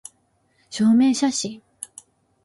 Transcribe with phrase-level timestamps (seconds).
[0.71, 1.61] 証明写真